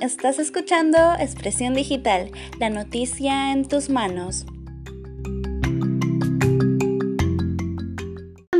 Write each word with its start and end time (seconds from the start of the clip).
Estás 0.00 0.38
escuchando 0.38 0.96
Expresión 1.18 1.74
Digital, 1.74 2.30
la 2.58 2.70
noticia 2.70 3.52
en 3.52 3.68
tus 3.68 3.90
manos. 3.90 4.46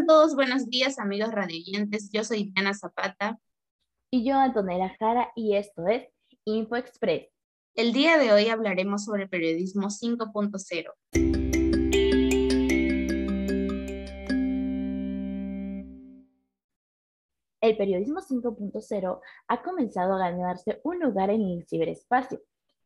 todos 0.06 0.34
buenos 0.34 0.68
días 0.68 0.98
amigos 0.98 1.30
radioyentes, 1.30 2.10
yo 2.12 2.24
soy 2.24 2.52
Diana 2.52 2.74
Zapata. 2.74 3.38
Y 4.12 4.24
yo 4.24 4.36
Antonella 4.36 4.94
Jara 4.98 5.30
y 5.34 5.54
esto 5.54 5.86
es 5.86 6.08
Info 6.44 6.76
Express. 6.76 7.28
El 7.74 7.92
día 7.92 8.18
de 8.18 8.32
hoy 8.32 8.48
hablaremos 8.48 9.04
sobre 9.04 9.28
periodismo 9.28 9.88
5.0. 9.88 11.59
El 17.60 17.76
periodismo 17.76 18.20
5.0 18.20 19.20
ha 19.48 19.62
comenzado 19.62 20.14
a 20.14 20.30
ganarse 20.30 20.80
un 20.82 20.98
lugar 20.98 21.30
en 21.30 21.42
el 21.42 21.66
ciberespacio. 21.66 22.40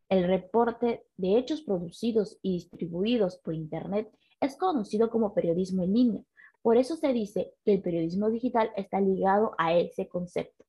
El 0.09 0.27
reporte 0.27 1.07
de 1.17 1.39
hechos 1.39 1.63
producidos 1.63 2.39
y 2.43 2.55
distribuidos 2.55 3.39
por 3.39 3.55
Internet 3.55 4.11
es 4.41 4.57
conocido 4.57 5.11
como 5.11 5.33
periodismo 5.33 5.85
en 5.85 5.93
línea. 5.93 6.23
Por 6.61 6.77
eso 6.77 6.97
se 6.97 7.13
dice 7.13 7.53
que 7.65 7.75
el 7.75 7.83
periodismo 7.83 8.31
digital 8.31 8.71
está 8.77 9.01
ligado 9.01 9.55
a 9.59 9.75
ese 9.75 10.09
concepto. 10.09 10.65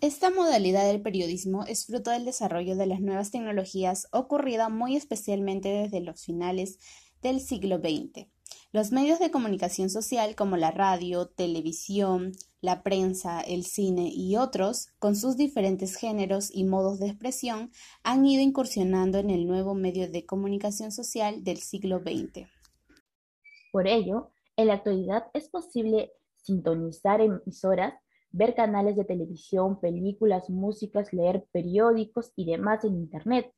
Esta 0.00 0.30
modalidad 0.30 0.84
del 0.84 1.00
periodismo 1.00 1.64
es 1.64 1.86
fruto 1.86 2.10
del 2.10 2.24
desarrollo 2.24 2.74
de 2.74 2.86
las 2.86 3.00
nuevas 3.00 3.30
tecnologías 3.30 4.08
ocurrida 4.10 4.68
muy 4.68 4.96
especialmente 4.96 5.68
desde 5.68 6.00
los 6.00 6.24
finales 6.24 6.80
del 7.22 7.38
siglo 7.38 7.78
XX. 7.78 8.26
Los 8.74 8.90
medios 8.90 9.18
de 9.18 9.30
comunicación 9.30 9.90
social 9.90 10.34
como 10.34 10.56
la 10.56 10.70
radio, 10.70 11.26
televisión, 11.26 12.32
la 12.62 12.82
prensa, 12.82 13.42
el 13.42 13.66
cine 13.66 14.08
y 14.10 14.36
otros, 14.36 14.88
con 14.98 15.14
sus 15.14 15.36
diferentes 15.36 15.94
géneros 15.94 16.48
y 16.50 16.64
modos 16.64 16.98
de 16.98 17.08
expresión, 17.08 17.70
han 18.02 18.24
ido 18.24 18.42
incursionando 18.42 19.18
en 19.18 19.28
el 19.28 19.46
nuevo 19.46 19.74
medio 19.74 20.10
de 20.10 20.24
comunicación 20.24 20.90
social 20.90 21.44
del 21.44 21.58
siglo 21.58 21.98
XX. 21.98 22.48
Por 23.72 23.88
ello, 23.88 24.30
en 24.56 24.68
la 24.68 24.74
actualidad 24.74 25.24
es 25.34 25.50
posible 25.50 26.12
sintonizar 26.36 27.20
emisoras 27.20 27.92
ver 28.30 28.54
canales 28.54 28.96
de 28.96 29.04
televisión, 29.04 29.80
películas, 29.80 30.48
músicas, 30.48 31.12
leer 31.12 31.44
periódicos 31.52 32.32
y 32.36 32.46
demás 32.46 32.84
en 32.84 32.94
Internet. 32.94 33.52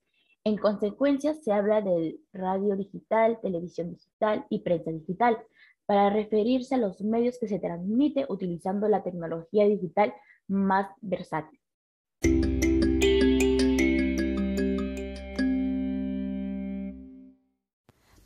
En 0.46 0.58
consecuencia, 0.58 1.32
se 1.32 1.52
habla 1.52 1.80
de 1.80 2.20
radio 2.34 2.76
digital, 2.76 3.38
televisión 3.40 3.94
digital 3.94 4.44
y 4.50 4.58
prensa 4.58 4.90
digital 4.90 5.38
para 5.86 6.10
referirse 6.10 6.74
a 6.74 6.78
los 6.78 7.00
medios 7.00 7.38
que 7.38 7.48
se 7.48 7.58
transmite 7.58 8.26
utilizando 8.28 8.86
la 8.88 9.02
tecnología 9.02 9.64
digital 9.64 10.12
más 10.46 10.90
versátil. 11.00 11.58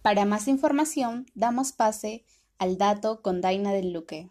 Para 0.02 0.24
más 0.24 0.48
información, 0.48 1.26
damos 1.36 1.70
pase 1.70 2.24
al 2.58 2.78
dato 2.78 3.22
con 3.22 3.40
Daina 3.40 3.72
del 3.72 3.92
Luque. 3.92 4.28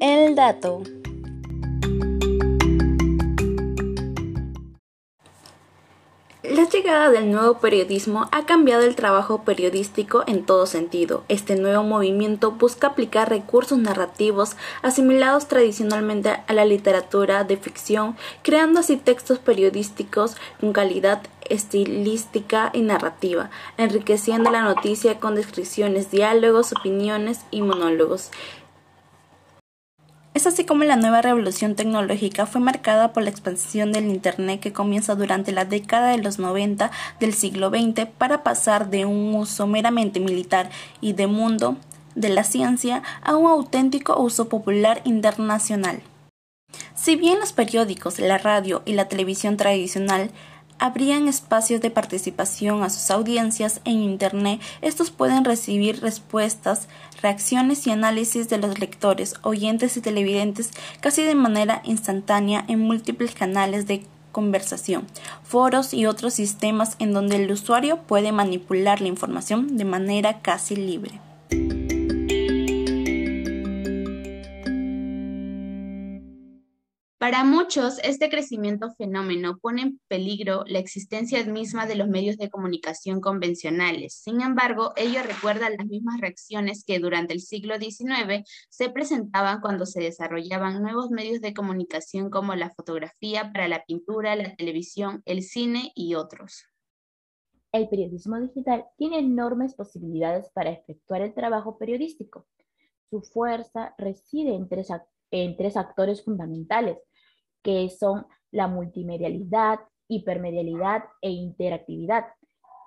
El 0.00 0.34
dato. 0.34 0.82
La 6.62 6.68
llegada 6.68 7.10
del 7.10 7.32
nuevo 7.32 7.58
periodismo 7.58 8.28
ha 8.30 8.46
cambiado 8.46 8.84
el 8.84 8.94
trabajo 8.94 9.42
periodístico 9.42 10.22
en 10.28 10.46
todo 10.46 10.66
sentido. 10.66 11.24
Este 11.26 11.56
nuevo 11.56 11.82
movimiento 11.82 12.52
busca 12.52 12.86
aplicar 12.86 13.28
recursos 13.28 13.78
narrativos 13.78 14.54
asimilados 14.80 15.48
tradicionalmente 15.48 16.30
a 16.46 16.52
la 16.52 16.64
literatura 16.64 17.42
de 17.42 17.56
ficción, 17.56 18.16
creando 18.42 18.78
así 18.78 18.96
textos 18.96 19.40
periodísticos 19.40 20.36
con 20.60 20.72
calidad 20.72 21.22
estilística 21.50 22.70
y 22.72 22.82
narrativa, 22.82 23.50
enriqueciendo 23.76 24.52
la 24.52 24.62
noticia 24.62 25.18
con 25.18 25.34
descripciones, 25.34 26.12
diálogos, 26.12 26.72
opiniones 26.72 27.40
y 27.50 27.62
monólogos. 27.62 28.30
Es 30.34 30.46
así 30.46 30.64
como 30.64 30.84
la 30.84 30.96
nueva 30.96 31.20
revolución 31.20 31.74
tecnológica 31.74 32.46
fue 32.46 32.62
marcada 32.62 33.12
por 33.12 33.22
la 33.22 33.28
expansión 33.28 33.92
del 33.92 34.06
Internet 34.06 34.60
que 34.60 34.72
comienza 34.72 35.14
durante 35.14 35.52
la 35.52 35.66
década 35.66 36.08
de 36.08 36.22
los 36.22 36.38
90 36.38 36.90
del 37.20 37.34
siglo 37.34 37.68
XX 37.68 38.06
para 38.16 38.42
pasar 38.42 38.88
de 38.88 39.04
un 39.04 39.34
uso 39.34 39.66
meramente 39.66 40.20
militar 40.20 40.70
y 41.02 41.12
de 41.12 41.26
mundo 41.26 41.76
de 42.14 42.30
la 42.30 42.44
ciencia 42.44 43.02
a 43.22 43.36
un 43.36 43.46
auténtico 43.46 44.18
uso 44.18 44.48
popular 44.48 45.02
internacional. 45.04 46.00
Si 46.94 47.16
bien 47.16 47.38
los 47.38 47.52
periódicos, 47.52 48.18
la 48.18 48.38
radio 48.38 48.82
y 48.86 48.94
la 48.94 49.08
televisión 49.08 49.58
tradicional 49.58 50.30
habrían 50.82 51.28
espacios 51.28 51.80
de 51.80 51.92
participación 51.92 52.82
a 52.82 52.90
sus 52.90 53.12
audiencias 53.12 53.80
en 53.84 54.00
Internet. 54.02 54.60
Estos 54.80 55.12
pueden 55.12 55.44
recibir 55.44 56.00
respuestas, 56.00 56.88
reacciones 57.22 57.86
y 57.86 57.92
análisis 57.92 58.48
de 58.48 58.58
los 58.58 58.80
lectores, 58.80 59.36
oyentes 59.42 59.96
y 59.96 60.00
televidentes 60.00 60.72
casi 61.00 61.22
de 61.22 61.36
manera 61.36 61.82
instantánea 61.84 62.64
en 62.66 62.80
múltiples 62.80 63.32
canales 63.32 63.86
de 63.86 64.04
conversación, 64.32 65.06
foros 65.44 65.94
y 65.94 66.06
otros 66.06 66.34
sistemas 66.34 66.96
en 66.98 67.12
donde 67.12 67.36
el 67.36 67.52
usuario 67.52 67.98
puede 67.98 68.32
manipular 68.32 69.00
la 69.00 69.06
información 69.06 69.76
de 69.76 69.84
manera 69.84 70.40
casi 70.40 70.74
libre. 70.74 71.20
Para 77.22 77.44
muchos, 77.44 78.00
este 78.02 78.28
crecimiento 78.28 78.90
fenómeno 78.98 79.56
pone 79.62 79.82
en 79.82 80.00
peligro 80.08 80.64
la 80.66 80.80
existencia 80.80 81.44
misma 81.44 81.86
de 81.86 81.94
los 81.94 82.08
medios 82.08 82.36
de 82.36 82.50
comunicación 82.50 83.20
convencionales. 83.20 84.14
Sin 84.14 84.40
embargo, 84.40 84.92
ello 84.96 85.20
recuerda 85.22 85.70
las 85.70 85.86
mismas 85.86 86.20
reacciones 86.20 86.82
que 86.84 86.98
durante 86.98 87.32
el 87.32 87.40
siglo 87.40 87.76
XIX 87.78 88.42
se 88.68 88.90
presentaban 88.90 89.60
cuando 89.60 89.86
se 89.86 90.02
desarrollaban 90.02 90.82
nuevos 90.82 91.10
medios 91.10 91.40
de 91.40 91.54
comunicación 91.54 92.28
como 92.28 92.56
la 92.56 92.70
fotografía 92.70 93.52
para 93.52 93.68
la 93.68 93.84
pintura, 93.84 94.34
la 94.34 94.56
televisión, 94.56 95.22
el 95.24 95.44
cine 95.44 95.92
y 95.94 96.16
otros. 96.16 96.64
El 97.70 97.88
periodismo 97.88 98.40
digital 98.40 98.86
tiene 98.98 99.20
enormes 99.20 99.76
posibilidades 99.76 100.50
para 100.50 100.70
efectuar 100.70 101.22
el 101.22 101.34
trabajo 101.34 101.78
periodístico. 101.78 102.48
Su 103.10 103.20
fuerza 103.20 103.94
reside 103.96 104.56
en 104.56 104.68
tres, 104.68 104.88
en 105.30 105.56
tres 105.56 105.76
actores 105.76 106.24
fundamentales 106.24 106.98
que 107.62 107.88
son 107.88 108.26
la 108.50 108.66
multimedialidad, 108.68 109.80
hipermedialidad 110.08 111.04
e 111.20 111.30
interactividad, 111.30 112.26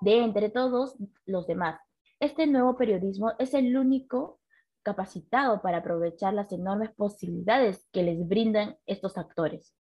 de 0.00 0.22
entre 0.22 0.50
todos 0.50 0.96
los 1.24 1.46
demás. 1.46 1.80
Este 2.20 2.46
nuevo 2.46 2.76
periodismo 2.76 3.32
es 3.38 3.54
el 3.54 3.76
único 3.76 4.40
capacitado 4.82 5.60
para 5.62 5.78
aprovechar 5.78 6.32
las 6.32 6.52
enormes 6.52 6.90
posibilidades 6.94 7.88
que 7.92 8.02
les 8.02 8.26
brindan 8.26 8.76
estos 8.86 9.18
actores. 9.18 9.74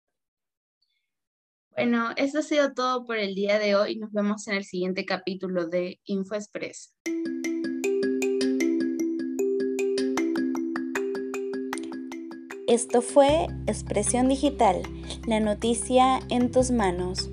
Bueno, 1.69 2.11
eso 2.15 2.39
ha 2.39 2.41
sido 2.41 2.73
todo 2.73 3.05
por 3.05 3.17
el 3.17 3.35
día 3.35 3.59
de 3.59 3.75
hoy. 3.75 3.97
Nos 3.97 4.11
vemos 4.13 4.47
en 4.47 4.55
el 4.55 4.63
siguiente 4.63 5.05
capítulo 5.05 5.67
de 5.67 5.99
InfoExpress. 6.05 6.95
Esto 12.67 13.03
fue 13.03 13.45
Expresión 13.67 14.27
Digital, 14.27 14.81
la 15.27 15.39
noticia 15.39 16.19
en 16.29 16.49
tus 16.49 16.71
manos. 16.71 17.29